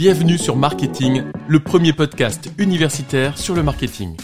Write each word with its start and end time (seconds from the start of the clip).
Bienvenue 0.00 0.38
sur 0.38 0.56
Marketing, 0.56 1.24
le 1.46 1.60
premier 1.60 1.92
podcast 1.92 2.48
universitaire 2.56 3.36
sur 3.36 3.54
le 3.54 3.62
marketing. 3.62 4.16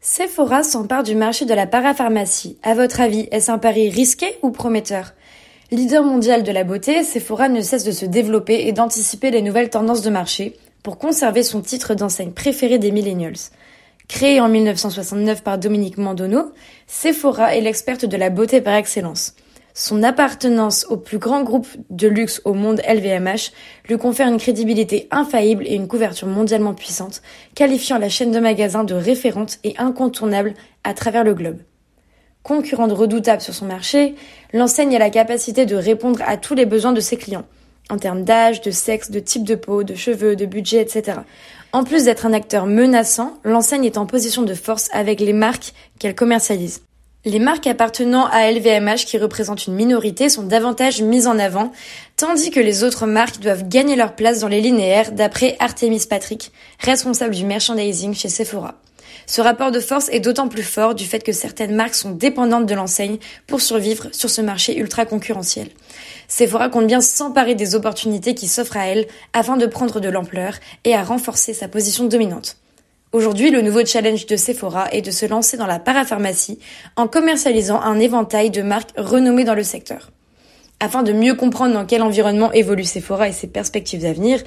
Sephora 0.00 0.62
s'empare 0.62 1.02
du 1.02 1.16
marché 1.16 1.44
de 1.44 1.54
la 1.54 1.66
parapharmacie. 1.66 2.56
À 2.62 2.74
votre 2.74 3.00
avis, 3.00 3.26
est-ce 3.32 3.50
un 3.50 3.58
pari 3.58 3.90
risqué 3.90 4.26
ou 4.42 4.52
prometteur? 4.52 5.14
Leader 5.72 6.04
mondial 6.04 6.44
de 6.44 6.52
la 6.52 6.62
beauté, 6.62 7.02
Sephora 7.02 7.48
ne 7.48 7.62
cesse 7.62 7.82
de 7.82 7.90
se 7.90 8.06
développer 8.06 8.68
et 8.68 8.72
d'anticiper 8.72 9.32
les 9.32 9.42
nouvelles 9.42 9.70
tendances 9.70 10.02
de 10.02 10.10
marché 10.10 10.56
pour 10.84 10.98
conserver 10.98 11.42
son 11.42 11.60
titre 11.60 11.96
d'enseigne 11.96 12.30
préférée 12.30 12.78
des 12.78 12.92
millennials. 12.92 13.50
Créé 14.06 14.40
en 14.40 14.48
1969 14.48 15.42
par 15.42 15.58
Dominique 15.58 15.98
Mandono, 15.98 16.52
Sephora 16.86 17.56
est 17.56 17.60
l'experte 17.60 18.04
de 18.04 18.16
la 18.16 18.30
beauté 18.30 18.60
par 18.60 18.74
excellence. 18.74 19.34
Son 19.76 20.04
appartenance 20.04 20.86
au 20.88 20.96
plus 20.96 21.18
grand 21.18 21.42
groupe 21.42 21.66
de 21.90 22.06
luxe 22.06 22.40
au 22.44 22.54
monde 22.54 22.80
LVMH 22.88 23.50
lui 23.88 23.98
confère 23.98 24.28
une 24.28 24.38
crédibilité 24.38 25.08
infaillible 25.10 25.64
et 25.66 25.74
une 25.74 25.88
couverture 25.88 26.28
mondialement 26.28 26.74
puissante, 26.74 27.22
qualifiant 27.56 27.98
la 27.98 28.08
chaîne 28.08 28.30
de 28.30 28.38
magasins 28.38 28.84
de 28.84 28.94
référente 28.94 29.58
et 29.64 29.74
incontournable 29.76 30.54
à 30.84 30.94
travers 30.94 31.24
le 31.24 31.34
globe. 31.34 31.58
Concurrente 32.44 32.92
redoutable 32.92 33.42
sur 33.42 33.52
son 33.52 33.66
marché, 33.66 34.14
l'enseigne 34.52 34.94
a 34.94 35.00
la 35.00 35.10
capacité 35.10 35.66
de 35.66 35.74
répondre 35.74 36.20
à 36.24 36.36
tous 36.36 36.54
les 36.54 36.66
besoins 36.66 36.92
de 36.92 37.00
ses 37.00 37.16
clients, 37.16 37.46
en 37.90 37.96
termes 37.96 38.22
d'âge, 38.22 38.60
de 38.60 38.70
sexe, 38.70 39.10
de 39.10 39.18
type 39.18 39.42
de 39.42 39.56
peau, 39.56 39.82
de 39.82 39.96
cheveux, 39.96 40.36
de 40.36 40.46
budget, 40.46 40.82
etc. 40.82 41.18
En 41.72 41.82
plus 41.82 42.04
d'être 42.04 42.26
un 42.26 42.32
acteur 42.32 42.66
menaçant, 42.66 43.38
l'enseigne 43.42 43.86
est 43.86 43.98
en 43.98 44.06
position 44.06 44.42
de 44.42 44.54
force 44.54 44.88
avec 44.92 45.18
les 45.18 45.32
marques 45.32 45.72
qu'elle 45.98 46.14
commercialise. 46.14 46.82
Les 47.26 47.38
marques 47.38 47.66
appartenant 47.66 48.26
à 48.26 48.50
LVMH 48.52 49.06
qui 49.06 49.16
représentent 49.16 49.66
une 49.66 49.74
minorité 49.74 50.28
sont 50.28 50.42
davantage 50.42 51.00
mises 51.00 51.26
en 51.26 51.38
avant, 51.38 51.72
tandis 52.16 52.50
que 52.50 52.60
les 52.60 52.84
autres 52.84 53.06
marques 53.06 53.40
doivent 53.40 53.66
gagner 53.66 53.96
leur 53.96 54.14
place 54.14 54.40
dans 54.40 54.48
les 54.48 54.60
linéaires 54.60 55.10
d'après 55.10 55.56
Artemis 55.58 56.04
Patrick, 56.08 56.52
responsable 56.80 57.34
du 57.34 57.46
merchandising 57.46 58.12
chez 58.12 58.28
Sephora. 58.28 58.74
Ce 59.26 59.40
rapport 59.40 59.70
de 59.70 59.80
force 59.80 60.10
est 60.10 60.20
d'autant 60.20 60.48
plus 60.48 60.62
fort 60.62 60.94
du 60.94 61.06
fait 61.06 61.20
que 61.20 61.32
certaines 61.32 61.74
marques 61.74 61.94
sont 61.94 62.10
dépendantes 62.10 62.66
de 62.66 62.74
l'enseigne 62.74 63.16
pour 63.46 63.62
survivre 63.62 64.08
sur 64.12 64.28
ce 64.28 64.42
marché 64.42 64.76
ultra 64.76 65.06
concurrentiel. 65.06 65.68
Sephora 66.28 66.68
compte 66.68 66.86
bien 66.86 67.00
s'emparer 67.00 67.54
des 67.54 67.74
opportunités 67.74 68.34
qui 68.34 68.48
s'offrent 68.48 68.76
à 68.76 68.86
elle 68.86 69.06
afin 69.32 69.56
de 69.56 69.64
prendre 69.64 69.98
de 69.98 70.10
l'ampleur 70.10 70.56
et 70.84 70.94
à 70.94 71.02
renforcer 71.02 71.54
sa 71.54 71.68
position 71.68 72.04
dominante. 72.04 72.58
Aujourd'hui, 73.14 73.52
le 73.52 73.62
nouveau 73.62 73.86
challenge 73.86 74.26
de 74.26 74.34
Sephora 74.34 74.88
est 74.90 75.00
de 75.00 75.12
se 75.12 75.24
lancer 75.24 75.56
dans 75.56 75.68
la 75.68 75.78
parapharmacie 75.78 76.58
en 76.96 77.06
commercialisant 77.06 77.80
un 77.80 78.00
éventail 78.00 78.50
de 78.50 78.60
marques 78.60 78.90
renommées 78.96 79.44
dans 79.44 79.54
le 79.54 79.62
secteur. 79.62 80.10
Afin 80.80 81.04
de 81.04 81.12
mieux 81.12 81.36
comprendre 81.36 81.74
dans 81.74 81.86
quel 81.86 82.02
environnement 82.02 82.50
évolue 82.50 82.82
Sephora 82.82 83.28
et 83.28 83.32
ses 83.32 83.46
perspectives 83.46 84.02
d'avenir, 84.02 84.42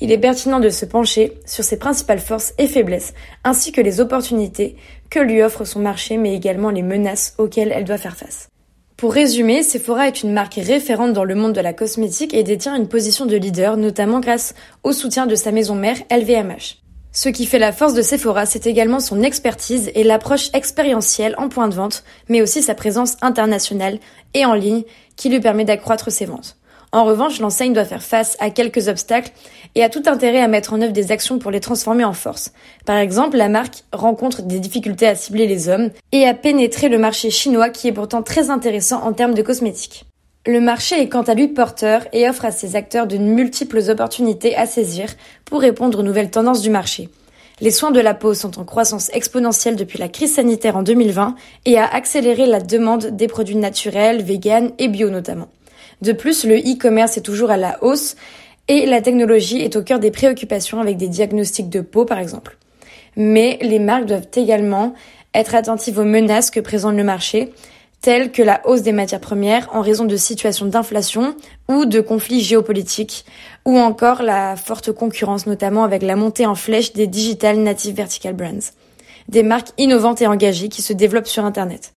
il 0.00 0.12
est 0.12 0.18
pertinent 0.18 0.60
de 0.60 0.68
se 0.68 0.84
pencher 0.84 1.32
sur 1.46 1.64
ses 1.64 1.80
principales 1.80 2.20
forces 2.20 2.54
et 2.58 2.68
faiblesses, 2.68 3.12
ainsi 3.42 3.72
que 3.72 3.80
les 3.80 4.00
opportunités 4.00 4.76
que 5.10 5.18
lui 5.18 5.42
offre 5.42 5.64
son 5.64 5.80
marché, 5.80 6.16
mais 6.16 6.32
également 6.32 6.70
les 6.70 6.82
menaces 6.82 7.34
auxquelles 7.38 7.72
elle 7.74 7.84
doit 7.84 7.98
faire 7.98 8.16
face. 8.16 8.46
Pour 8.96 9.14
résumer, 9.14 9.64
Sephora 9.64 10.06
est 10.06 10.22
une 10.22 10.32
marque 10.32 10.60
référente 10.64 11.12
dans 11.12 11.24
le 11.24 11.34
monde 11.34 11.54
de 11.54 11.60
la 11.60 11.72
cosmétique 11.72 12.34
et 12.34 12.44
détient 12.44 12.76
une 12.76 12.86
position 12.86 13.26
de 13.26 13.34
leader, 13.34 13.76
notamment 13.76 14.20
grâce 14.20 14.54
au 14.84 14.92
soutien 14.92 15.26
de 15.26 15.34
sa 15.34 15.50
maison 15.50 15.74
mère 15.74 15.96
LVMH. 16.08 16.81
Ce 17.14 17.28
qui 17.28 17.44
fait 17.44 17.58
la 17.58 17.72
force 17.72 17.92
de 17.92 18.00
Sephora, 18.00 18.46
c'est 18.46 18.66
également 18.66 18.98
son 18.98 19.22
expertise 19.22 19.90
et 19.94 20.02
l'approche 20.02 20.48
expérientielle 20.54 21.34
en 21.36 21.50
point 21.50 21.68
de 21.68 21.74
vente, 21.74 22.04
mais 22.30 22.40
aussi 22.40 22.62
sa 22.62 22.74
présence 22.74 23.16
internationale 23.20 23.98
et 24.32 24.46
en 24.46 24.54
ligne 24.54 24.84
qui 25.16 25.28
lui 25.28 25.38
permet 25.38 25.66
d'accroître 25.66 26.10
ses 26.10 26.24
ventes. 26.24 26.56
En 26.90 27.04
revanche, 27.04 27.38
l'enseigne 27.38 27.74
doit 27.74 27.84
faire 27.84 28.02
face 28.02 28.36
à 28.40 28.48
quelques 28.48 28.88
obstacles 28.88 29.32
et 29.74 29.84
a 29.84 29.90
tout 29.90 30.02
intérêt 30.06 30.40
à 30.40 30.48
mettre 30.48 30.72
en 30.72 30.80
œuvre 30.80 30.92
des 30.92 31.12
actions 31.12 31.38
pour 31.38 31.50
les 31.50 31.60
transformer 31.60 32.04
en 32.04 32.14
force. 32.14 32.52
Par 32.86 32.96
exemple, 32.96 33.36
la 33.36 33.50
marque 33.50 33.84
rencontre 33.92 34.42
des 34.42 34.58
difficultés 34.58 35.06
à 35.06 35.14
cibler 35.14 35.46
les 35.46 35.68
hommes 35.68 35.90
et 36.12 36.26
à 36.26 36.32
pénétrer 36.32 36.88
le 36.88 36.98
marché 36.98 37.30
chinois 37.30 37.68
qui 37.68 37.88
est 37.88 37.92
pourtant 37.92 38.22
très 38.22 38.48
intéressant 38.48 39.02
en 39.02 39.12
termes 39.12 39.34
de 39.34 39.42
cosmétiques. 39.42 40.06
Le 40.44 40.60
marché 40.60 41.00
est 41.00 41.08
quant 41.08 41.22
à 41.22 41.34
lui 41.34 41.46
porteur 41.46 42.08
et 42.12 42.28
offre 42.28 42.44
à 42.44 42.50
ses 42.50 42.74
acteurs 42.74 43.06
de 43.06 43.16
multiples 43.16 43.78
opportunités 43.90 44.56
à 44.56 44.66
saisir 44.66 45.06
pour 45.44 45.60
répondre 45.60 46.00
aux 46.00 46.02
nouvelles 46.02 46.32
tendances 46.32 46.62
du 46.62 46.70
marché. 46.70 47.10
Les 47.60 47.70
soins 47.70 47.92
de 47.92 48.00
la 48.00 48.12
peau 48.12 48.34
sont 48.34 48.58
en 48.58 48.64
croissance 48.64 49.08
exponentielle 49.12 49.76
depuis 49.76 50.00
la 50.00 50.08
crise 50.08 50.34
sanitaire 50.34 50.76
en 50.76 50.82
2020 50.82 51.36
et 51.64 51.78
a 51.78 51.86
accéléré 51.86 52.46
la 52.46 52.60
demande 52.60 53.14
des 53.14 53.28
produits 53.28 53.54
naturels, 53.54 54.20
véganes 54.20 54.72
et 54.80 54.88
bio 54.88 55.10
notamment. 55.10 55.46
De 56.00 56.10
plus, 56.10 56.44
le 56.44 56.56
e-commerce 56.56 57.16
est 57.16 57.22
toujours 57.22 57.52
à 57.52 57.56
la 57.56 57.78
hausse 57.80 58.16
et 58.66 58.84
la 58.84 59.00
technologie 59.00 59.60
est 59.60 59.76
au 59.76 59.84
cœur 59.84 60.00
des 60.00 60.10
préoccupations 60.10 60.80
avec 60.80 60.96
des 60.96 61.06
diagnostics 61.06 61.70
de 61.70 61.82
peau 61.82 62.04
par 62.04 62.18
exemple. 62.18 62.58
Mais 63.14 63.58
les 63.62 63.78
marques 63.78 64.06
doivent 64.06 64.26
également 64.34 64.94
être 65.34 65.54
attentives 65.54 66.00
aux 66.00 66.04
menaces 66.04 66.50
que 66.50 66.58
présente 66.58 66.96
le 66.96 67.04
marché 67.04 67.52
telles 68.02 68.32
que 68.32 68.42
la 68.42 68.60
hausse 68.66 68.82
des 68.82 68.92
matières 68.92 69.20
premières 69.20 69.68
en 69.72 69.80
raison 69.80 70.04
de 70.04 70.16
situations 70.16 70.66
d'inflation 70.66 71.36
ou 71.68 71.86
de 71.86 72.00
conflits 72.00 72.42
géopolitiques, 72.42 73.24
ou 73.64 73.78
encore 73.78 74.22
la 74.22 74.56
forte 74.56 74.92
concurrence 74.92 75.46
notamment 75.46 75.84
avec 75.84 76.02
la 76.02 76.16
montée 76.16 76.44
en 76.44 76.56
flèche 76.56 76.92
des 76.92 77.06
digital 77.06 77.58
native 77.58 77.94
vertical 77.94 78.34
brands, 78.34 78.72
des 79.28 79.44
marques 79.44 79.70
innovantes 79.78 80.20
et 80.20 80.26
engagées 80.26 80.68
qui 80.68 80.82
se 80.82 80.92
développent 80.92 81.28
sur 81.28 81.44
Internet. 81.44 81.92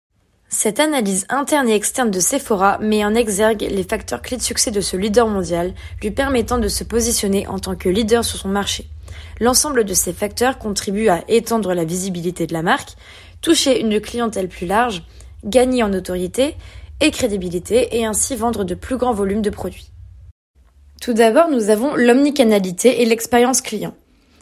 Cette 0.48 0.80
analyse 0.80 1.24
interne 1.30 1.68
et 1.68 1.74
externe 1.74 2.10
de 2.10 2.20
Sephora 2.20 2.76
met 2.78 3.04
en 3.04 3.14
exergue 3.14 3.66
les 3.70 3.84
facteurs 3.84 4.20
clés 4.20 4.36
de 4.36 4.42
succès 4.42 4.70
de 4.70 4.82
ce 4.82 4.98
leader 4.98 5.26
mondial, 5.26 5.72
lui 6.02 6.10
permettant 6.10 6.58
de 6.58 6.68
se 6.68 6.84
positionner 6.84 7.46
en 7.46 7.58
tant 7.58 7.74
que 7.74 7.88
leader 7.88 8.22
sur 8.22 8.38
son 8.38 8.48
marché. 8.48 8.86
L'ensemble 9.40 9.84
de 9.84 9.94
ces 9.94 10.12
facteurs 10.12 10.58
contribuent 10.58 11.08
à 11.08 11.22
étendre 11.28 11.72
la 11.72 11.84
visibilité 11.84 12.46
de 12.46 12.52
la 12.52 12.62
marque, 12.62 12.96
toucher 13.40 13.80
une 13.80 13.98
clientèle 14.00 14.48
plus 14.48 14.66
large, 14.66 15.02
gagner 15.44 15.82
en 15.82 15.92
autorité 15.92 16.56
et 17.00 17.10
crédibilité 17.10 17.96
et 17.98 18.06
ainsi 18.06 18.36
vendre 18.36 18.64
de 18.64 18.74
plus 18.74 18.96
grands 18.96 19.14
volumes 19.14 19.42
de 19.42 19.50
produits. 19.50 19.90
Tout 21.00 21.14
d'abord, 21.14 21.48
nous 21.48 21.68
avons 21.68 21.96
l'omnicanalité 21.96 23.02
et 23.02 23.06
l'expérience 23.06 23.60
client. 23.60 23.94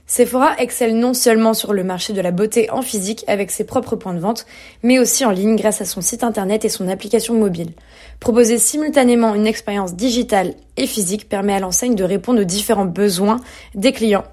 Sephora 0.06 0.58
excelle 0.58 0.98
non 0.98 1.14
seulement 1.14 1.54
sur 1.54 1.72
le 1.72 1.84
marché 1.84 2.12
de 2.12 2.20
la 2.20 2.32
beauté 2.32 2.68
en 2.70 2.82
physique 2.82 3.24
avec 3.28 3.52
ses 3.52 3.62
propres 3.62 3.94
points 3.94 4.12
de 4.12 4.18
vente, 4.18 4.44
mais 4.82 4.98
aussi 4.98 5.24
en 5.24 5.30
ligne 5.30 5.54
grâce 5.54 5.80
à 5.80 5.84
son 5.84 6.00
site 6.00 6.24
internet 6.24 6.64
et 6.64 6.68
son 6.68 6.88
application 6.88 7.34
mobile. 7.34 7.70
Proposer 8.18 8.58
simultanément 8.58 9.36
une 9.36 9.46
expérience 9.46 9.94
digitale 9.94 10.54
et 10.76 10.88
physique 10.88 11.28
permet 11.28 11.54
à 11.54 11.60
l'enseigne 11.60 11.94
de 11.94 12.02
répondre 12.02 12.40
aux 12.40 12.44
différents 12.44 12.86
besoins 12.86 13.38
des 13.76 13.92
clients, 13.92 14.24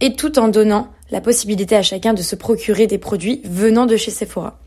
et 0.00 0.16
tout 0.16 0.38
en 0.38 0.48
donnant 0.48 0.88
la 1.10 1.20
possibilité 1.20 1.76
à 1.76 1.82
chacun 1.82 2.14
de 2.14 2.22
se 2.22 2.34
procurer 2.34 2.86
des 2.86 2.96
produits 2.96 3.42
venant 3.44 3.84
de 3.84 3.96
chez 3.96 4.10
Sephora. 4.10 4.61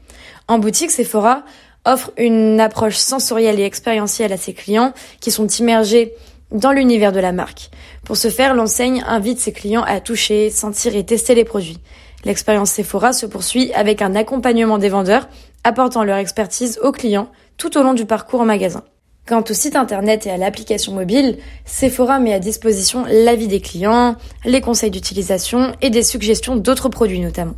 En 0.48 0.60
boutique, 0.60 0.92
Sephora 0.92 1.44
offre 1.86 2.12
une 2.18 2.60
approche 2.60 2.98
sensorielle 2.98 3.60
et 3.60 3.66
expérientielle 3.66 4.34
à 4.34 4.38
ses 4.38 4.54
clients 4.54 4.94
qui 5.20 5.32
sont 5.32 5.48
immergés 5.48 6.14
dans 6.52 6.72
l'univers 6.72 7.12
de 7.12 7.20
la 7.20 7.32
marque. 7.32 7.72
Pour 8.04 8.18
ce 8.18 8.30
faire, 8.30 8.54
l'enseigne 8.54 9.04
invite 9.08 9.40
ses 9.40 9.52
clients 9.52 9.84
à 9.84 10.00
toucher, 10.00 10.50
sentir 10.50 10.96
et 10.96 11.06
tester 11.06 11.34
les 11.34 11.46
produits. 11.46 11.80
L'expérience 12.24 12.72
Sephora 12.72 13.14
se 13.14 13.26
poursuit 13.26 13.72
avec 13.74 14.02
un 14.02 14.16
accompagnement 14.16 14.78
des 14.78 14.90
vendeurs 14.90 15.28
apportant 15.64 16.04
leur 16.04 16.18
expertise 16.18 16.80
aux 16.84 16.92
clients 16.92 17.30
tout 17.58 17.78
au 17.78 17.84
long 17.84 17.94
du 17.94 18.06
parcours 18.06 18.42
en 18.42 18.46
magasin. 18.46 18.84
Quant 19.28 19.44
au 19.50 19.54
site 19.54 19.76
internet 19.76 20.28
et 20.28 20.32
à 20.32 20.38
l'application 20.38 20.94
mobile, 20.94 21.38
Sephora 21.66 22.20
met 22.20 22.34
à 22.34 22.40
disposition 22.40 23.06
l'avis 23.10 23.48
des 23.48 23.62
clients, 23.62 24.16
les 24.44 24.62
conseils 24.62 24.92
d'utilisation 24.92 25.76
et 25.82 25.90
des 25.90 26.04
suggestions 26.04 26.56
d'autres 26.56 26.90
produits 26.90 27.20
notamment. 27.20 27.56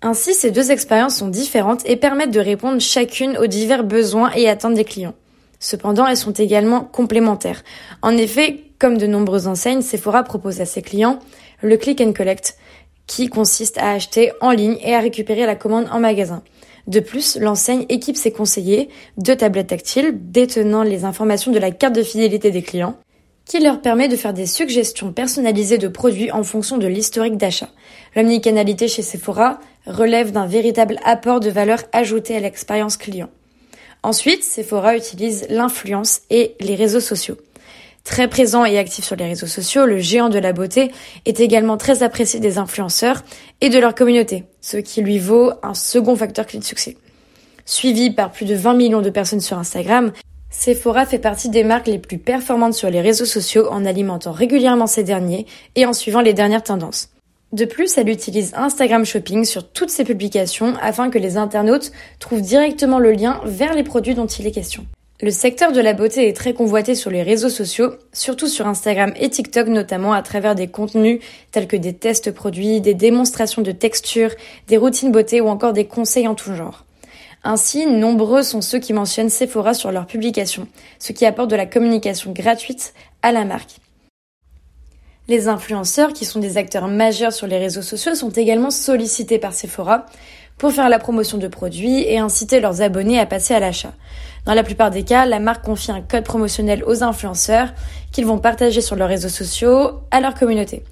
Ainsi, 0.00 0.34
ces 0.34 0.52
deux 0.52 0.70
expériences 0.70 1.16
sont 1.16 1.28
différentes 1.28 1.82
et 1.84 1.96
permettent 1.96 2.30
de 2.30 2.40
répondre 2.40 2.80
chacune 2.80 3.36
aux 3.36 3.48
divers 3.48 3.82
besoins 3.82 4.30
et 4.32 4.48
attentes 4.48 4.74
des 4.74 4.84
clients. 4.84 5.14
Cependant, 5.58 6.06
elles 6.06 6.16
sont 6.16 6.32
également 6.32 6.82
complémentaires. 6.82 7.64
En 8.02 8.16
effet, 8.16 8.60
comme 8.78 8.96
de 8.96 9.08
nombreuses 9.08 9.48
enseignes, 9.48 9.82
Sephora 9.82 10.22
propose 10.22 10.60
à 10.60 10.66
ses 10.66 10.82
clients 10.82 11.18
le 11.62 11.76
click 11.76 12.00
and 12.00 12.12
collect, 12.12 12.56
qui 13.08 13.28
consiste 13.28 13.78
à 13.78 13.90
acheter 13.90 14.30
en 14.40 14.52
ligne 14.52 14.78
et 14.82 14.94
à 14.94 15.00
récupérer 15.00 15.46
la 15.46 15.56
commande 15.56 15.88
en 15.90 15.98
magasin. 15.98 16.44
De 16.86 17.00
plus, 17.00 17.36
l'enseigne 17.36 17.84
équipe 17.88 18.16
ses 18.16 18.30
conseillers 18.30 18.88
de 19.16 19.34
tablettes 19.34 19.68
tactiles 19.68 20.12
détenant 20.14 20.84
les 20.84 21.04
informations 21.04 21.50
de 21.50 21.58
la 21.58 21.72
carte 21.72 21.96
de 21.96 22.02
fidélité 22.02 22.50
des 22.52 22.62
clients 22.62 22.96
qui 23.48 23.60
leur 23.60 23.80
permet 23.80 24.08
de 24.08 24.16
faire 24.16 24.34
des 24.34 24.46
suggestions 24.46 25.12
personnalisées 25.12 25.78
de 25.78 25.88
produits 25.88 26.30
en 26.30 26.44
fonction 26.44 26.76
de 26.76 26.86
l'historique 26.86 27.38
d'achat. 27.38 27.70
L'omnicanalité 28.14 28.88
chez 28.88 29.00
Sephora 29.00 29.58
relève 29.88 30.32
d'un 30.32 30.46
véritable 30.46 30.98
apport 31.04 31.40
de 31.40 31.50
valeur 31.50 31.82
ajoutée 31.92 32.36
à 32.36 32.40
l'expérience 32.40 32.96
client. 32.96 33.30
Ensuite, 34.02 34.44
Sephora 34.44 34.96
utilise 34.96 35.46
l'influence 35.50 36.20
et 36.30 36.54
les 36.60 36.76
réseaux 36.76 37.00
sociaux. 37.00 37.36
Très 38.04 38.28
présent 38.28 38.64
et 38.64 38.78
actif 38.78 39.04
sur 39.04 39.16
les 39.16 39.26
réseaux 39.26 39.46
sociaux, 39.46 39.84
le 39.84 39.98
géant 39.98 40.28
de 40.28 40.38
la 40.38 40.52
beauté 40.52 40.90
est 41.26 41.40
également 41.40 41.76
très 41.76 42.02
apprécié 42.02 42.40
des 42.40 42.56
influenceurs 42.56 43.22
et 43.60 43.68
de 43.68 43.78
leur 43.78 43.94
communauté, 43.94 44.44
ce 44.60 44.78
qui 44.78 45.02
lui 45.02 45.18
vaut 45.18 45.52
un 45.62 45.74
second 45.74 46.16
facteur 46.16 46.46
clé 46.46 46.58
de 46.58 46.64
succès. 46.64 46.96
Suivi 47.66 48.10
par 48.10 48.32
plus 48.32 48.46
de 48.46 48.54
20 48.54 48.74
millions 48.74 49.02
de 49.02 49.10
personnes 49.10 49.42
sur 49.42 49.58
Instagram, 49.58 50.12
Sephora 50.50 51.04
fait 51.04 51.18
partie 51.18 51.50
des 51.50 51.64
marques 51.64 51.86
les 51.86 51.98
plus 51.98 52.16
performantes 52.16 52.72
sur 52.72 52.88
les 52.88 53.02
réseaux 53.02 53.26
sociaux 53.26 53.68
en 53.70 53.84
alimentant 53.84 54.32
régulièrement 54.32 54.86
ces 54.86 55.04
derniers 55.04 55.44
et 55.74 55.84
en 55.84 55.92
suivant 55.92 56.22
les 56.22 56.32
dernières 56.32 56.62
tendances. 56.62 57.10
De 57.52 57.64
plus, 57.64 57.96
elle 57.96 58.10
utilise 58.10 58.52
Instagram 58.54 59.06
Shopping 59.06 59.44
sur 59.44 59.66
toutes 59.66 59.88
ses 59.88 60.04
publications 60.04 60.74
afin 60.82 61.08
que 61.08 61.16
les 61.16 61.38
internautes 61.38 61.92
trouvent 62.18 62.42
directement 62.42 62.98
le 62.98 63.12
lien 63.12 63.40
vers 63.44 63.72
les 63.72 63.84
produits 63.84 64.14
dont 64.14 64.26
il 64.26 64.46
est 64.46 64.50
question. 64.50 64.86
Le 65.22 65.30
secteur 65.30 65.72
de 65.72 65.80
la 65.80 65.94
beauté 65.94 66.28
est 66.28 66.36
très 66.36 66.52
convoité 66.52 66.94
sur 66.94 67.10
les 67.10 67.22
réseaux 67.22 67.48
sociaux, 67.48 67.94
surtout 68.12 68.48
sur 68.48 68.66
Instagram 68.66 69.12
et 69.16 69.30
TikTok 69.30 69.66
notamment 69.68 70.12
à 70.12 70.22
travers 70.22 70.54
des 70.54 70.68
contenus 70.68 71.20
tels 71.50 71.66
que 71.66 71.76
des 71.76 71.94
tests 71.94 72.30
produits, 72.32 72.82
des 72.82 72.94
démonstrations 72.94 73.62
de 73.62 73.72
texture, 73.72 74.30
des 74.68 74.76
routines 74.76 75.10
beauté 75.10 75.40
ou 75.40 75.48
encore 75.48 75.72
des 75.72 75.86
conseils 75.86 76.28
en 76.28 76.34
tout 76.34 76.54
genre. 76.54 76.84
Ainsi, 77.44 77.86
nombreux 77.86 78.42
sont 78.42 78.60
ceux 78.60 78.78
qui 78.78 78.92
mentionnent 78.92 79.30
Sephora 79.30 79.72
sur 79.72 79.90
leurs 79.90 80.06
publications, 80.06 80.68
ce 80.98 81.12
qui 81.12 81.24
apporte 81.24 81.50
de 81.50 81.56
la 81.56 81.66
communication 81.66 82.32
gratuite 82.32 82.92
à 83.22 83.32
la 83.32 83.44
marque. 83.44 83.80
Les 85.28 85.46
influenceurs, 85.46 86.14
qui 86.14 86.24
sont 86.24 86.40
des 86.40 86.56
acteurs 86.56 86.88
majeurs 86.88 87.34
sur 87.34 87.46
les 87.46 87.58
réseaux 87.58 87.82
sociaux, 87.82 88.14
sont 88.14 88.30
également 88.30 88.70
sollicités 88.70 89.38
par 89.38 89.52
Sephora 89.52 90.06
pour 90.56 90.72
faire 90.72 90.88
la 90.88 90.98
promotion 90.98 91.36
de 91.36 91.48
produits 91.48 92.00
et 92.00 92.18
inciter 92.18 92.60
leurs 92.60 92.80
abonnés 92.80 93.20
à 93.20 93.26
passer 93.26 93.52
à 93.52 93.60
l'achat. 93.60 93.92
Dans 94.46 94.54
la 94.54 94.62
plupart 94.62 94.90
des 94.90 95.02
cas, 95.02 95.26
la 95.26 95.38
marque 95.38 95.66
confie 95.66 95.92
un 95.92 96.00
code 96.00 96.24
promotionnel 96.24 96.82
aux 96.84 97.02
influenceurs 97.02 97.74
qu'ils 98.10 98.24
vont 98.24 98.38
partager 98.38 98.80
sur 98.80 98.96
leurs 98.96 99.10
réseaux 99.10 99.28
sociaux 99.28 100.00
à 100.10 100.22
leur 100.22 100.32
communauté. 100.32 100.82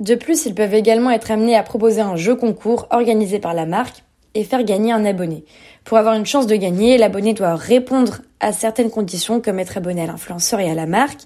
De 0.00 0.14
plus, 0.14 0.46
ils 0.46 0.54
peuvent 0.54 0.72
également 0.72 1.10
être 1.10 1.30
amenés 1.30 1.54
à 1.54 1.62
proposer 1.62 2.00
un 2.00 2.16
jeu 2.16 2.36
concours 2.36 2.86
organisé 2.90 3.38
par 3.38 3.52
la 3.52 3.66
marque 3.66 4.02
et 4.32 4.44
faire 4.44 4.64
gagner 4.64 4.92
un 4.92 5.04
abonné. 5.04 5.44
Pour 5.84 5.98
avoir 5.98 6.14
une 6.14 6.24
chance 6.24 6.46
de 6.46 6.56
gagner, 6.56 6.96
l'abonné 6.96 7.34
doit 7.34 7.54
répondre 7.54 8.22
à 8.40 8.52
certaines 8.52 8.90
conditions 8.90 9.42
comme 9.42 9.58
être 9.58 9.76
abonné 9.76 10.02
à 10.02 10.06
l'influenceur 10.06 10.60
et 10.60 10.70
à 10.70 10.74
la 10.74 10.86
marque, 10.86 11.20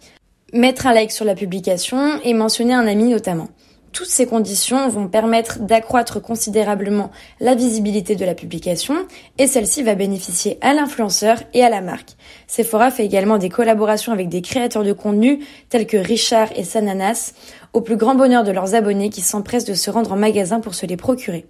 mettre 0.52 0.86
un 0.86 0.92
like 0.92 1.12
sur 1.12 1.24
la 1.24 1.34
publication 1.34 2.20
et 2.24 2.34
mentionner 2.34 2.74
un 2.74 2.86
ami 2.86 3.04
notamment. 3.04 3.48
Toutes 3.92 4.08
ces 4.08 4.26
conditions 4.26 4.88
vont 4.88 5.06
permettre 5.06 5.60
d'accroître 5.60 6.20
considérablement 6.20 7.10
la 7.40 7.54
visibilité 7.54 8.16
de 8.16 8.24
la 8.24 8.34
publication 8.34 8.94
et 9.36 9.46
celle-ci 9.46 9.82
va 9.82 9.94
bénéficier 9.94 10.56
à 10.62 10.72
l'influenceur 10.72 11.38
et 11.52 11.62
à 11.62 11.68
la 11.68 11.82
marque. 11.82 12.16
Sephora 12.46 12.90
fait 12.90 13.04
également 13.04 13.36
des 13.36 13.50
collaborations 13.50 14.12
avec 14.12 14.30
des 14.30 14.40
créateurs 14.40 14.84
de 14.84 14.94
contenu 14.94 15.44
tels 15.68 15.86
que 15.86 15.98
Richard 15.98 16.48
et 16.56 16.64
Sananas 16.64 17.34
au 17.74 17.82
plus 17.82 17.96
grand 17.96 18.14
bonheur 18.14 18.44
de 18.44 18.50
leurs 18.50 18.74
abonnés 18.74 19.10
qui 19.10 19.20
s'empressent 19.20 19.66
de 19.66 19.74
se 19.74 19.90
rendre 19.90 20.12
en 20.12 20.16
magasin 20.16 20.60
pour 20.60 20.74
se 20.74 20.86
les 20.86 20.96
procurer. 20.96 21.44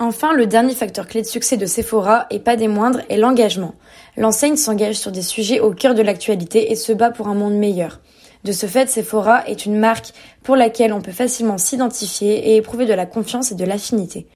Enfin, 0.00 0.32
le 0.32 0.46
dernier 0.46 0.74
facteur 0.74 1.08
clé 1.08 1.22
de 1.22 1.26
succès 1.26 1.56
de 1.56 1.66
Sephora, 1.66 2.26
et 2.30 2.38
pas 2.38 2.54
des 2.54 2.68
moindres, 2.68 3.00
est 3.08 3.16
l'engagement. 3.16 3.74
L'enseigne 4.16 4.54
s'engage 4.54 4.94
sur 4.94 5.10
des 5.10 5.22
sujets 5.22 5.58
au 5.58 5.72
cœur 5.72 5.96
de 5.96 6.02
l'actualité 6.02 6.70
et 6.70 6.76
se 6.76 6.92
bat 6.92 7.10
pour 7.10 7.26
un 7.26 7.34
monde 7.34 7.56
meilleur. 7.56 8.00
De 8.44 8.52
ce 8.52 8.66
fait, 8.66 8.88
Sephora 8.88 9.46
est 9.48 9.66
une 9.66 9.78
marque 9.78 10.12
pour 10.42 10.56
laquelle 10.56 10.92
on 10.92 11.00
peut 11.00 11.12
facilement 11.12 11.58
s'identifier 11.58 12.50
et 12.50 12.56
éprouver 12.56 12.86
de 12.86 12.94
la 12.94 13.06
confiance 13.06 13.52
et 13.52 13.56
de 13.56 13.64
l'affinité. 13.64 14.26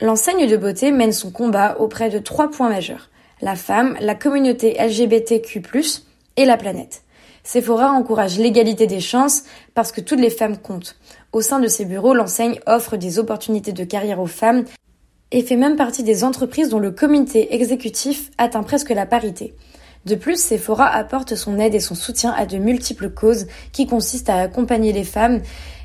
L'enseigne 0.00 0.48
de 0.48 0.56
beauté 0.56 0.92
mène 0.92 1.12
son 1.12 1.30
combat 1.30 1.76
auprès 1.80 2.10
de 2.10 2.18
trois 2.18 2.50
points 2.50 2.68
majeurs. 2.68 3.10
La 3.40 3.56
femme, 3.56 3.96
la 4.00 4.14
communauté 4.14 4.76
LGBTQ+, 4.78 5.62
et 6.38 6.44
la 6.44 6.56
planète. 6.56 7.02
Sephora 7.42 7.90
encourage 7.90 8.38
l'égalité 8.38 8.86
des 8.86 9.00
chances 9.00 9.42
parce 9.74 9.90
que 9.90 10.00
toutes 10.00 10.20
les 10.20 10.30
femmes 10.30 10.56
comptent. 10.56 10.96
Au 11.32 11.40
sein 11.40 11.58
de 11.58 11.66
ses 11.66 11.84
bureaux, 11.84 12.14
l'enseigne 12.14 12.60
offre 12.66 12.96
des 12.96 13.18
opportunités 13.18 13.72
de 13.72 13.84
carrière 13.84 14.20
aux 14.20 14.26
femmes 14.26 14.64
et 15.30 15.42
fait 15.42 15.56
même 15.56 15.76
partie 15.76 16.02
des 16.02 16.24
entreprises 16.24 16.68
dont 16.68 16.78
le 16.78 16.90
comité 16.90 17.54
exécutif 17.54 18.30
atteint 18.38 18.62
presque 18.62 18.90
la 18.90 19.04
parité. 19.04 19.54
De 20.08 20.14
plus, 20.14 20.42
Sephora 20.42 20.86
apporte 20.86 21.34
son 21.34 21.58
aide 21.58 21.74
et 21.74 21.80
son 21.80 21.94
soutien 21.94 22.32
à 22.32 22.46
de 22.46 22.56
multiples 22.56 23.10
causes 23.10 23.46
qui 23.72 23.86
consistent 23.86 24.30
à 24.30 24.40
accompagner 24.40 24.94
les 24.94 25.04
femmes 25.04 25.42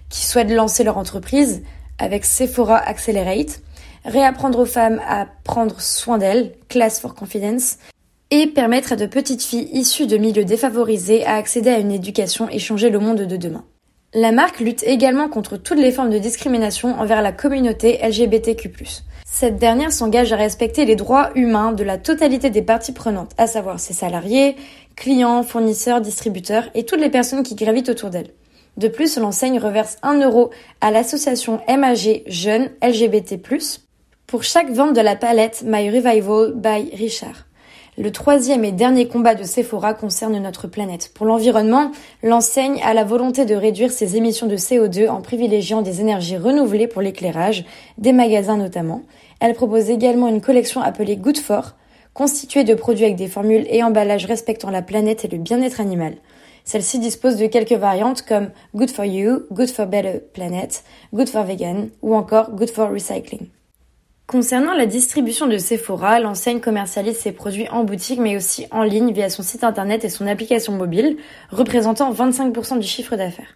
qui 0.08 0.25
souhaitent 0.25 0.50
lancer 0.50 0.86
leur 0.86 0.98
entreprise 0.98 1.62
avec 2.00 2.24
Sephora 2.24 2.78
Accelerate, 2.78 3.60
réapprendre 4.06 4.60
aux 4.60 4.66
femmes 4.66 5.02
à 5.06 5.28
prendre 5.44 5.81
soin 5.81 6.20
d'elles, 6.20 6.54
Class 6.70 7.02
for 7.02 7.16
Confidence, 7.16 7.80
et 8.31 8.48
permettre 8.48 8.94
à 8.94 8.96
de 8.96 9.08
petites 9.08 9.44
filles 9.44 9.68
issues 9.74 10.08
de 10.08 10.16
milieux 10.16 10.46
défavorisés 10.46 11.25
à 11.25 11.34
accéder 11.34 11.72
à 11.72 11.80
une 11.80 11.92
éducation 11.92 12.48
et 12.48 12.60
changer 12.60 12.90
le 12.90 13.00
monde 13.00 13.24
de 13.24 13.36
demain. 13.36 13.66
La 14.15 14.31
marque 14.31 14.60
lutte 14.60 14.83
également 14.83 15.27
contre 15.27 15.57
toutes 15.57 15.80
les 15.80 15.92
formes 15.92 16.12
de 16.12 16.19
discrimination 16.19 17.00
envers 17.00 17.24
la 17.24 17.31
communauté 17.31 17.98
LGBTQ+. 18.04 18.71
Cette 19.25 19.57
dernière 19.57 19.92
s'engage 19.92 20.31
à 20.31 20.36
respecter 20.36 20.86
les 20.86 20.95
droits 20.95 21.31
humains 21.33 21.71
de 21.71 21.83
la 21.83 21.98
totalité 21.98 22.51
des 22.51 22.62
parties 22.62 22.92
prenantes, 22.92 23.31
à 23.39 23.48
savoir 23.48 23.80
ses 23.80 23.94
salariés, 23.94 24.56
clients, 24.95 25.42
fournisseurs, 25.42 26.00
distributeurs 26.00 26.69
et 26.75 26.86
toutes 26.86 27.00
les 27.00 27.10
personnes 27.10 27.42
qui 27.42 27.56
gravitent 27.56 27.89
autour 27.89 28.12
d'elle. 28.12 28.30
De 28.77 28.88
plus, 28.88 29.18
l'enseigne 29.18 29.57
reverse 29.57 29.98
1 30.04 30.19
euro 30.21 30.51
à 30.80 30.92
l'association 30.92 31.62
MAG 31.68 32.21
Jeunes 32.27 32.69
LGBT+, 32.83 33.39
pour 34.27 34.44
chaque 34.44 34.69
vente 34.69 34.95
de 34.95 35.01
la 35.01 35.15
palette 35.15 35.63
My 35.65 35.89
Revival 35.89 36.54
by 36.54 36.95
Richard. 36.95 37.48
Le 37.95 38.12
troisième 38.12 38.66
et 38.66 38.72
dernier 38.72 39.07
combat 39.07 39.36
de 39.36 39.44
Sephora 39.44 39.94
concerne 39.94 40.40
notre 40.40 40.68
planète. 40.68 41.12
Pour 41.13 41.28
l'environnement, 41.28 41.92
l'enseigne 42.24 42.81
a 42.81 42.95
la 42.95 43.04
volonté 43.04 43.45
de 43.45 43.54
réduire 43.54 43.92
ses 43.92 44.18
émissions 44.18 44.48
de 44.48 44.57
CO2 44.57 45.10
en 45.10 45.22
privilégiant 45.22 45.84
des 45.84 46.01
énergies 46.01 46.38
renouvelées 46.38 46.88
pour 46.88 47.04
l'éclairage, 47.04 47.66
des 48.00 48.12
magasins 48.12 48.57
notamment. 48.57 49.04
Elle 49.40 49.54
propose 49.54 49.92
également 49.92 50.28
une 50.28 50.42
collection 50.42 50.81
appelée 50.81 51.18
Good 51.18 51.38
For, 51.38 51.75
constituée 52.16 52.63
de 52.63 52.74
produits 52.74 53.06
avec 53.06 53.16
des 53.16 53.28
formules 53.28 53.68
et 53.69 53.84
emballages 53.84 54.25
respectant 54.25 54.72
la 54.72 54.81
planète 54.81 55.24
et 55.24 55.28
le 55.28 55.38
bien-être 55.38 55.80
animal. 55.80 56.16
Celle-ci 56.63 56.98
dispose 56.98 57.36
de 57.36 57.46
quelques 57.46 57.74
variantes 57.74 58.24
comme 58.24 58.50
Good 58.74 58.89
for 58.89 59.06
You, 59.06 59.44
Good 59.51 59.69
for 59.69 59.86
Better 59.86 60.19
Planet, 60.34 60.84
Good 61.13 61.30
for 61.30 61.44
Vegan 61.44 61.89
ou 62.01 62.16
encore 62.16 62.50
Good 62.56 62.72
for 62.72 62.89
Recycling. 62.89 63.50
Concernant 64.33 64.74
la 64.74 64.88
distribution 64.88 65.45
de 65.45 65.59
Sephora, 65.59 66.19
l'enseigne 66.19 66.59
commercialise 66.59 67.18
ses 67.18 67.33
produits 67.33 67.69
en 67.69 67.83
boutique 67.83 68.18
mais 68.19 68.35
aussi 68.35 68.65
en 68.71 68.81
ligne 68.81 69.13
via 69.13 69.30
son 69.30 69.44
site 69.44 69.63
internet 69.63 70.03
et 70.06 70.09
son 70.09 70.25
application 70.25 70.74
mobile, 70.74 71.18
représentant 71.51 72.12
25% 72.12 72.80
du 72.80 72.88
chiffre 72.88 73.15
d'affaires. 73.15 73.56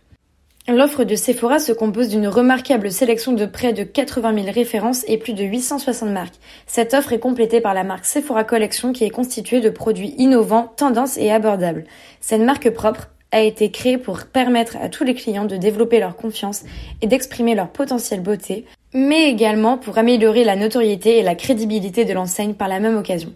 L'offre 0.67 1.03
de 1.03 1.15
Sephora 1.15 1.57
se 1.57 1.71
compose 1.71 2.09
d'une 2.09 2.27
remarquable 2.27 2.91
sélection 2.91 3.33
de 3.33 3.47
près 3.47 3.73
de 3.73 3.81
80 3.81 4.35
000 4.43 4.51
références 4.53 5.03
et 5.07 5.17
plus 5.17 5.33
de 5.33 5.43
860 5.43 6.11
marques. 6.11 6.35
Cette 6.67 6.93
offre 6.93 7.11
est 7.11 7.17
complétée 7.17 7.59
par 7.59 7.73
la 7.73 7.83
marque 7.83 8.05
Sephora 8.05 8.43
Collection 8.43 8.93
qui 8.93 9.03
est 9.03 9.09
constituée 9.09 9.61
de 9.61 9.71
produits 9.71 10.13
innovants, 10.19 10.71
tendances 10.77 11.17
et 11.17 11.31
abordables. 11.31 11.85
Cette 12.21 12.41
marque 12.41 12.69
propre 12.69 13.07
a 13.31 13.41
été 13.41 13.71
créée 13.71 13.97
pour 13.97 14.25
permettre 14.25 14.77
à 14.79 14.89
tous 14.89 15.03
les 15.03 15.15
clients 15.15 15.45
de 15.45 15.57
développer 15.57 15.99
leur 15.99 16.15
confiance 16.15 16.63
et 17.01 17.07
d'exprimer 17.07 17.55
leur 17.55 17.69
potentielle 17.69 18.21
beauté, 18.21 18.65
mais 18.97 19.29
également 19.29 19.77
pour 19.77 19.99
améliorer 19.99 20.43
la 20.43 20.55
notoriété 20.55 21.19
et 21.19 21.23
la 21.23 21.35
crédibilité 21.35 22.03
de 22.03 22.13
l'enseigne 22.13 22.55
par 22.55 22.67
la 22.67 22.79
même 22.79 22.97
occasion. 22.97 23.31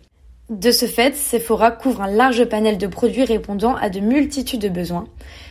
De 0.49 0.71
ce 0.71 0.87
fait, 0.87 1.15
Sephora 1.15 1.69
couvre 1.69 2.01
un 2.01 2.11
large 2.11 2.45
panel 2.45 2.79
de 2.79 2.87
produits 2.87 3.23
répondant 3.23 3.75
à 3.75 3.89
de 3.89 3.99
multitudes 3.99 4.59
de 4.59 4.69
besoins. 4.69 5.05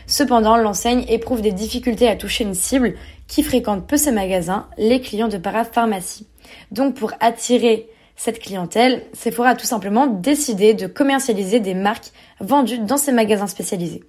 Cependant, 0.07 0.57
l'enseigne 0.57 1.05
éprouve 1.07 1.41
des 1.41 1.53
difficultés 1.53 2.09
à 2.09 2.17
toucher 2.17 2.43
une 2.43 2.53
cible 2.53 2.95
qui 3.27 3.41
fréquente 3.41 3.87
peu 3.87 3.95
ses 3.95 4.11
magasins, 4.11 4.67
les 4.77 4.99
clients 4.99 5.29
de 5.29 5.37
parapharmacie. 5.37 6.27
Donc 6.71 6.95
pour 6.95 7.13
attirer 7.21 7.87
cette 8.17 8.39
clientèle, 8.39 9.03
Sephora 9.13 9.49
a 9.49 9.55
tout 9.55 9.65
simplement 9.65 10.07
décidé 10.07 10.73
de 10.73 10.87
commercialiser 10.87 11.61
des 11.61 11.73
marques 11.73 12.11
vendues 12.41 12.79
dans 12.79 12.97
ses 12.97 13.13
magasins 13.13 13.47
spécialisés. 13.47 14.03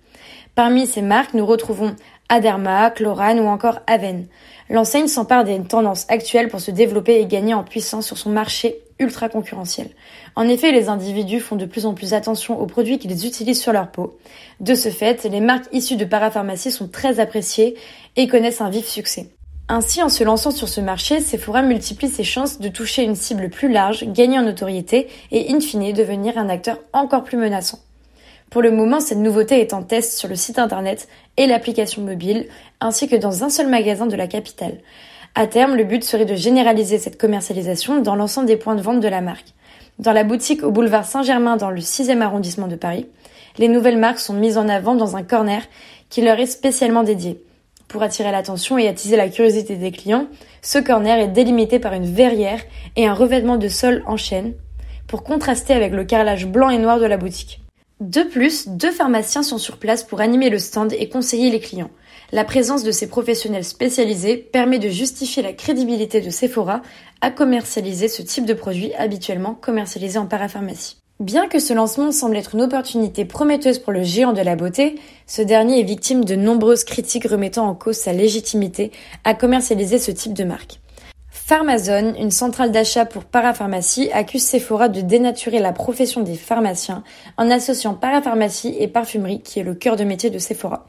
Parmi 0.54 0.86
ces 0.86 1.00
marques, 1.00 1.32
nous 1.32 1.46
retrouvons 1.46 1.94
Aderma, 2.32 2.88
Chlorane 2.88 3.40
ou 3.40 3.46
encore 3.46 3.80
Aven. 3.86 4.26
L'enseigne 4.70 5.06
s'empare 5.06 5.44
des 5.44 5.60
tendances 5.60 6.06
actuelles 6.08 6.48
pour 6.48 6.60
se 6.60 6.70
développer 6.70 7.20
et 7.20 7.26
gagner 7.26 7.52
en 7.52 7.62
puissance 7.62 8.06
sur 8.06 8.16
son 8.16 8.30
marché 8.30 8.78
ultra 8.98 9.28
concurrentiel. 9.28 9.90
En 10.34 10.48
effet, 10.48 10.72
les 10.72 10.88
individus 10.88 11.40
font 11.40 11.56
de 11.56 11.66
plus 11.66 11.84
en 11.84 11.92
plus 11.92 12.14
attention 12.14 12.58
aux 12.58 12.64
produits 12.64 12.98
qu'ils 12.98 13.26
utilisent 13.26 13.60
sur 13.60 13.74
leur 13.74 13.90
peau. 13.90 14.16
De 14.60 14.74
ce 14.74 14.88
fait, 14.88 15.24
les 15.24 15.40
marques 15.40 15.68
issues 15.72 15.96
de 15.96 16.06
parapharmacie 16.06 16.70
sont 16.70 16.88
très 16.88 17.20
appréciées 17.20 17.76
et 18.16 18.28
connaissent 18.28 18.62
un 18.62 18.70
vif 18.70 18.86
succès. 18.86 19.28
Ainsi, 19.68 20.02
en 20.02 20.08
se 20.08 20.24
lançant 20.24 20.52
sur 20.52 20.70
ce 20.70 20.80
marché, 20.80 21.20
Sephora 21.20 21.60
multiplie 21.60 22.08
ses 22.08 22.24
chances 22.24 22.60
de 22.60 22.68
toucher 22.68 23.02
une 23.02 23.14
cible 23.14 23.50
plus 23.50 23.70
large, 23.70 24.04
gagner 24.06 24.38
en 24.38 24.44
notoriété 24.44 25.08
et 25.32 25.52
in 25.52 25.60
fine 25.60 25.92
devenir 25.92 26.38
un 26.38 26.48
acteur 26.48 26.78
encore 26.94 27.24
plus 27.24 27.36
menaçant. 27.36 27.80
Pour 28.52 28.60
le 28.60 28.70
moment, 28.70 29.00
cette 29.00 29.16
nouveauté 29.16 29.62
est 29.62 29.72
en 29.72 29.82
test 29.82 30.12
sur 30.12 30.28
le 30.28 30.36
site 30.36 30.58
internet 30.58 31.08
et 31.38 31.46
l'application 31.46 32.02
mobile, 32.02 32.48
ainsi 32.82 33.08
que 33.08 33.16
dans 33.16 33.44
un 33.44 33.48
seul 33.48 33.66
magasin 33.66 34.04
de 34.04 34.14
la 34.14 34.26
capitale. 34.26 34.76
À 35.34 35.46
terme, 35.46 35.74
le 35.74 35.84
but 35.84 36.04
serait 36.04 36.26
de 36.26 36.34
généraliser 36.34 36.98
cette 36.98 37.18
commercialisation 37.18 38.02
dans 38.02 38.14
l'ensemble 38.14 38.46
des 38.46 38.58
points 38.58 38.74
de 38.74 38.82
vente 38.82 39.00
de 39.00 39.08
la 39.08 39.22
marque. 39.22 39.54
Dans 39.98 40.12
la 40.12 40.22
boutique 40.22 40.64
au 40.64 40.70
boulevard 40.70 41.06
Saint-Germain 41.06 41.56
dans 41.56 41.70
le 41.70 41.80
6e 41.80 42.20
arrondissement 42.20 42.68
de 42.68 42.76
Paris, 42.76 43.06
les 43.56 43.68
nouvelles 43.68 43.96
marques 43.96 44.20
sont 44.20 44.34
mises 44.34 44.58
en 44.58 44.68
avant 44.68 44.96
dans 44.96 45.16
un 45.16 45.22
corner 45.22 45.62
qui 46.10 46.20
leur 46.20 46.38
est 46.38 46.44
spécialement 46.44 47.04
dédié. 47.04 47.42
Pour 47.88 48.02
attirer 48.02 48.32
l'attention 48.32 48.76
et 48.76 48.86
attiser 48.86 49.16
la 49.16 49.30
curiosité 49.30 49.76
des 49.76 49.92
clients, 49.92 50.26
ce 50.60 50.78
corner 50.78 51.18
est 51.20 51.28
délimité 51.28 51.78
par 51.78 51.94
une 51.94 52.04
verrière 52.04 52.60
et 52.96 53.06
un 53.06 53.14
revêtement 53.14 53.56
de 53.56 53.68
sol 53.68 54.02
en 54.06 54.18
chêne 54.18 54.52
pour 55.06 55.22
contraster 55.24 55.72
avec 55.72 55.92
le 55.92 56.04
carrelage 56.04 56.46
blanc 56.46 56.68
et 56.68 56.76
noir 56.76 57.00
de 57.00 57.06
la 57.06 57.16
boutique. 57.16 57.61
De 58.02 58.24
plus, 58.24 58.66
deux 58.66 58.90
pharmaciens 58.90 59.44
sont 59.44 59.58
sur 59.58 59.76
place 59.76 60.02
pour 60.02 60.20
animer 60.20 60.50
le 60.50 60.58
stand 60.58 60.92
et 60.92 61.08
conseiller 61.08 61.50
les 61.50 61.60
clients. 61.60 61.90
La 62.32 62.42
présence 62.42 62.82
de 62.82 62.90
ces 62.90 63.06
professionnels 63.06 63.64
spécialisés 63.64 64.36
permet 64.36 64.80
de 64.80 64.88
justifier 64.88 65.40
la 65.40 65.52
crédibilité 65.52 66.20
de 66.20 66.28
Sephora 66.28 66.82
à 67.20 67.30
commercialiser 67.30 68.08
ce 68.08 68.22
type 68.22 68.44
de 68.44 68.54
produit 68.54 68.92
habituellement 68.94 69.54
commercialisé 69.54 70.18
en 70.18 70.26
parapharmacie. 70.26 70.96
Bien 71.20 71.46
que 71.46 71.60
ce 71.60 71.74
lancement 71.74 72.10
semble 72.10 72.36
être 72.36 72.56
une 72.56 72.62
opportunité 72.62 73.24
prometteuse 73.24 73.78
pour 73.78 73.92
le 73.92 74.02
géant 74.02 74.32
de 74.32 74.42
la 74.42 74.56
beauté, 74.56 74.96
ce 75.28 75.40
dernier 75.40 75.78
est 75.78 75.84
victime 75.84 76.24
de 76.24 76.34
nombreuses 76.34 76.82
critiques 76.82 77.28
remettant 77.28 77.68
en 77.68 77.76
cause 77.76 77.98
sa 77.98 78.12
légitimité 78.12 78.90
à 79.22 79.34
commercialiser 79.34 79.98
ce 79.98 80.10
type 80.10 80.34
de 80.34 80.42
marque. 80.42 80.80
Pharmazone, 81.52 82.14
une 82.18 82.30
centrale 82.30 82.72
d'achat 82.72 83.04
pour 83.04 83.24
parapharmacie, 83.24 84.08
accuse 84.14 84.42
Sephora 84.42 84.88
de 84.88 85.02
dénaturer 85.02 85.58
la 85.58 85.72
profession 85.72 86.22
des 86.22 86.34
pharmaciens 86.34 87.04
en 87.36 87.50
associant 87.50 87.92
parapharmacie 87.92 88.74
et 88.78 88.88
parfumerie, 88.88 89.42
qui 89.42 89.60
est 89.60 89.62
le 89.62 89.74
cœur 89.74 89.96
de 89.96 90.04
métier 90.04 90.30
de 90.30 90.38
Sephora. 90.38 90.88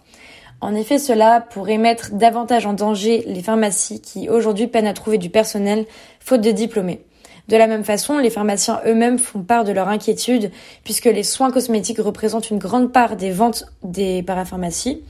En 0.61 0.73
effet, 0.73 0.99
cela 0.99 1.41
pourrait 1.41 1.77
mettre 1.77 2.13
davantage 2.13 2.65
en 2.65 2.71
danger 2.71 3.25
les 3.27 3.43
pharmacies 3.43 3.99
qui 3.99 4.29
aujourd'hui 4.29 4.67
peinent 4.67 4.87
à 4.87 4.93
trouver 4.93 5.17
du 5.17 5.29
personnel 5.29 5.85
faute 6.21 6.39
de 6.39 6.51
diplômés. 6.51 7.03
De 7.49 7.57
la 7.57 7.67
même 7.67 7.83
façon, 7.83 8.17
les 8.17 8.29
pharmaciens 8.29 8.79
eux-mêmes 8.85 9.19
font 9.19 9.43
part 9.43 9.65
de 9.65 9.73
leur 9.73 9.89
inquiétude 9.89 10.49
puisque 10.85 11.07
les 11.07 11.23
soins 11.23 11.51
cosmétiques 11.51 11.99
représentent 11.99 12.51
une 12.51 12.57
grande 12.57 12.93
part 12.93 13.17
des 13.17 13.31
ventes 13.31 13.65
des 13.83 14.23
parapharmacies 14.23 15.03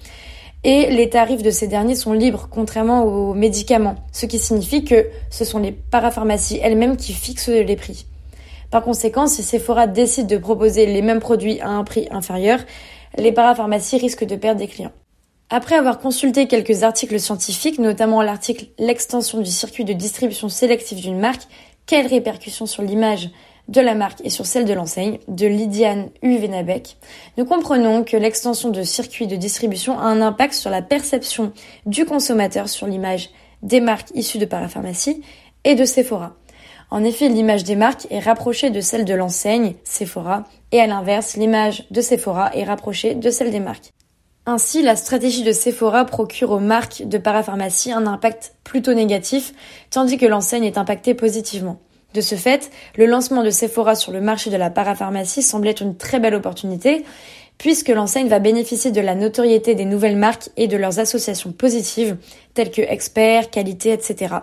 et 0.63 0.89
les 0.91 1.09
tarifs 1.09 1.43
de 1.43 1.51
ces 1.51 1.67
derniers 1.67 1.95
sont 1.95 2.13
libres 2.13 2.47
contrairement 2.49 3.03
aux 3.03 3.33
médicaments, 3.33 3.95
ce 4.11 4.25
qui 4.25 4.39
signifie 4.39 4.83
que 4.83 5.07
ce 5.29 5.45
sont 5.45 5.59
les 5.59 5.71
parapharmacies 5.71 6.59
elles-mêmes 6.61 6.97
qui 6.97 7.13
fixent 7.13 7.49
les 7.49 7.75
prix. 7.75 8.05
Par 8.71 8.83
conséquent, 8.83 9.27
si 9.27 9.43
Sephora 9.43 9.87
décide 9.87 10.27
de 10.27 10.37
proposer 10.37 10.85
les 10.85 11.01
mêmes 11.01 11.19
produits 11.19 11.59
à 11.61 11.69
un 11.69 11.83
prix 11.83 12.07
inférieur, 12.11 12.59
les 13.17 13.31
parapharmacies 13.31 13.97
risquent 13.97 14.25
de 14.25 14.35
perdre 14.35 14.59
des 14.59 14.67
clients. 14.67 14.93
Après 15.49 15.75
avoir 15.75 15.99
consulté 15.99 16.47
quelques 16.47 16.81
articles 16.81 17.19
scientifiques, 17.19 17.77
notamment 17.77 18.21
l'article 18.21 18.65
L'extension 18.79 19.41
du 19.41 19.51
circuit 19.51 19.85
de 19.85 19.93
distribution 19.93 20.49
sélective 20.49 20.99
d'une 20.99 21.19
marque 21.19 21.43
quelles 21.85 22.07
répercussions 22.07 22.65
sur 22.65 22.81
l'image? 22.81 23.29
De 23.67 23.81
la 23.81 23.95
marque 23.95 24.19
et 24.23 24.29
sur 24.29 24.45
celle 24.45 24.65
de 24.65 24.73
l'enseigne 24.73 25.19
de 25.27 25.47
Lydiane 25.47 26.09
Uvenabec, 26.21 26.97
nous 27.37 27.45
comprenons 27.45 28.03
que 28.03 28.17
l'extension 28.17 28.69
de 28.69 28.83
circuit 28.83 29.27
de 29.27 29.35
distribution 29.35 29.97
a 29.97 30.03
un 30.03 30.21
impact 30.21 30.53
sur 30.53 30.69
la 30.69 30.81
perception 30.81 31.53
du 31.85 32.05
consommateur 32.05 32.69
sur 32.69 32.87
l'image 32.87 33.29
des 33.61 33.79
marques 33.79 34.11
issues 34.13 34.37
de 34.37 34.45
parapharmacie 34.45 35.21
et 35.63 35.75
de 35.75 35.85
Sephora. 35.85 36.35
En 36.91 37.03
effet, 37.03 37.29
l'image 37.29 37.63
des 37.63 37.75
marques 37.75 38.05
est 38.11 38.19
rapprochée 38.19 38.69
de 38.69 38.81
celle 38.81 39.05
de 39.05 39.15
l'enseigne 39.15 39.75
Sephora 39.83 40.43
et 40.71 40.79
à 40.79 40.87
l'inverse, 40.87 41.37
l'image 41.37 41.85
de 41.89 42.01
Sephora 42.01 42.55
est 42.55 42.65
rapprochée 42.65 43.15
de 43.15 43.29
celle 43.29 43.51
des 43.51 43.59
marques. 43.59 43.91
Ainsi, 44.45 44.81
la 44.81 44.97
stratégie 44.97 45.43
de 45.43 45.53
Sephora 45.53 46.03
procure 46.03 46.51
aux 46.51 46.59
marques 46.59 47.03
de 47.07 47.17
parapharmacie 47.17 47.93
un 47.93 48.05
impact 48.05 48.55
plutôt 48.65 48.93
négatif, 48.93 49.53
tandis 49.89 50.17
que 50.17 50.25
l'enseigne 50.25 50.65
est 50.65 50.77
impactée 50.77 51.13
positivement. 51.13 51.79
De 52.13 52.21
ce 52.21 52.35
fait, 52.35 52.69
le 52.95 53.05
lancement 53.05 53.43
de 53.43 53.49
Sephora 53.49 53.95
sur 53.95 54.11
le 54.11 54.21
marché 54.21 54.49
de 54.49 54.57
la 54.57 54.69
parapharmacie 54.69 55.41
semble 55.41 55.67
être 55.67 55.81
une 55.81 55.97
très 55.97 56.19
belle 56.19 56.35
opportunité, 56.35 57.03
puisque 57.57 57.89
l'enseigne 57.89 58.27
va 58.27 58.39
bénéficier 58.39 58.91
de 58.91 59.01
la 59.01 59.15
notoriété 59.15 59.73
des 59.73 59.85
nouvelles 59.85 60.17
marques 60.17 60.49
et 60.57 60.67
de 60.67 60.77
leurs 60.77 60.99
associations 60.99 61.51
positives, 61.51 62.17
telles 62.53 62.71
que 62.71 62.81
expert, 62.81 63.49
qualité, 63.49 63.91
etc. 63.91 64.35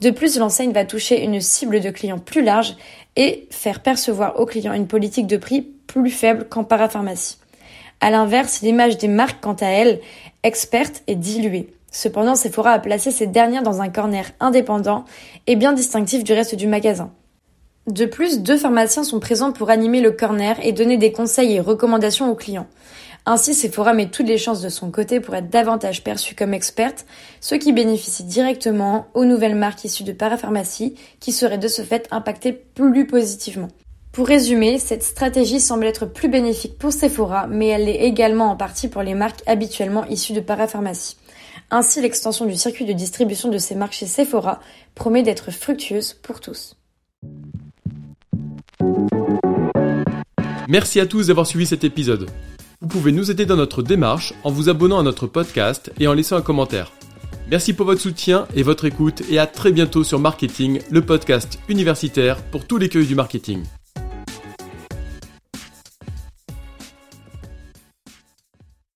De 0.00 0.10
plus, 0.10 0.38
l'enseigne 0.38 0.72
va 0.72 0.84
toucher 0.84 1.22
une 1.22 1.40
cible 1.40 1.80
de 1.80 1.90
clients 1.90 2.18
plus 2.18 2.42
large 2.42 2.76
et 3.16 3.46
faire 3.50 3.80
percevoir 3.80 4.40
aux 4.40 4.46
clients 4.46 4.74
une 4.74 4.86
politique 4.86 5.26
de 5.26 5.36
prix 5.36 5.62
plus 5.62 6.10
faible 6.10 6.46
qu'en 6.48 6.64
parapharmacie. 6.64 7.38
À 8.00 8.10
l'inverse, 8.10 8.60
l'image 8.60 8.98
des 8.98 9.08
marques, 9.08 9.40
quant 9.40 9.56
à 9.60 9.66
elles, 9.66 10.00
expertes, 10.42 11.02
est 11.06 11.14
diluée. 11.14 11.68
Cependant, 11.94 12.34
Sephora 12.34 12.72
a 12.72 12.80
placé 12.80 13.12
ces 13.12 13.28
dernières 13.28 13.62
dans 13.62 13.80
un 13.80 13.88
corner 13.88 14.26
indépendant 14.40 15.04
et 15.46 15.54
bien 15.54 15.72
distinctif 15.72 16.24
du 16.24 16.32
reste 16.32 16.56
du 16.56 16.66
magasin. 16.66 17.12
De 17.86 18.04
plus, 18.04 18.40
deux 18.40 18.56
pharmaciens 18.56 19.04
sont 19.04 19.20
présents 19.20 19.52
pour 19.52 19.70
animer 19.70 20.00
le 20.00 20.10
corner 20.10 20.56
et 20.64 20.72
donner 20.72 20.96
des 20.96 21.12
conseils 21.12 21.54
et 21.54 21.60
recommandations 21.60 22.28
aux 22.28 22.34
clients. 22.34 22.66
Ainsi, 23.26 23.54
Sephora 23.54 23.94
met 23.94 24.10
toutes 24.10 24.26
les 24.26 24.38
chances 24.38 24.60
de 24.60 24.70
son 24.70 24.90
côté 24.90 25.20
pour 25.20 25.36
être 25.36 25.50
davantage 25.50 26.02
perçue 26.02 26.34
comme 26.34 26.52
experte, 26.52 27.06
ce 27.40 27.54
qui 27.54 27.72
bénéficie 27.72 28.24
directement 28.24 29.06
aux 29.14 29.24
nouvelles 29.24 29.54
marques 29.54 29.84
issues 29.84 30.02
de 30.02 30.12
parapharmacie 30.12 30.96
qui 31.20 31.30
seraient 31.30 31.58
de 31.58 31.68
ce 31.68 31.82
fait 31.82 32.08
impactées 32.10 32.52
plus 32.52 33.06
positivement. 33.06 33.68
Pour 34.10 34.26
résumer, 34.26 34.80
cette 34.80 35.04
stratégie 35.04 35.60
semble 35.60 35.86
être 35.86 36.06
plus 36.06 36.28
bénéfique 36.28 36.76
pour 36.76 36.92
Sephora, 36.92 37.46
mais 37.46 37.68
elle 37.68 37.84
l'est 37.84 38.04
également 38.04 38.50
en 38.50 38.56
partie 38.56 38.88
pour 38.88 39.02
les 39.02 39.14
marques 39.14 39.42
habituellement 39.46 40.04
issues 40.06 40.32
de 40.32 40.40
parapharmacie. 40.40 41.16
Ainsi, 41.70 42.00
l'extension 42.00 42.46
du 42.46 42.56
circuit 42.56 42.84
de 42.84 42.92
distribution 42.92 43.50
de 43.50 43.58
ces 43.58 43.76
chez 43.90 44.06
Sephora 44.06 44.60
promet 44.94 45.22
d'être 45.22 45.50
fructueuse 45.50 46.14
pour 46.14 46.40
tous. 46.40 46.76
Merci 50.68 51.00
à 51.00 51.06
tous 51.06 51.26
d'avoir 51.26 51.46
suivi 51.46 51.66
cet 51.66 51.84
épisode. 51.84 52.30
Vous 52.80 52.88
pouvez 52.88 53.12
nous 53.12 53.30
aider 53.30 53.46
dans 53.46 53.56
notre 53.56 53.82
démarche 53.82 54.34
en 54.44 54.50
vous 54.50 54.68
abonnant 54.68 54.98
à 54.98 55.02
notre 55.02 55.26
podcast 55.26 55.92
et 55.98 56.06
en 56.06 56.14
laissant 56.14 56.36
un 56.36 56.42
commentaire. 56.42 56.92
Merci 57.50 57.74
pour 57.74 57.86
votre 57.86 58.00
soutien 58.00 58.46
et 58.54 58.62
votre 58.62 58.86
écoute 58.86 59.22
et 59.30 59.38
à 59.38 59.46
très 59.46 59.72
bientôt 59.72 60.04
sur 60.04 60.18
Marketing, 60.18 60.80
le 60.90 61.02
podcast 61.02 61.58
universitaire 61.68 62.42
pour 62.50 62.66
tous 62.66 62.78
les 62.78 62.88
cueils 62.88 63.06
du 63.06 63.14
marketing. 63.14 63.62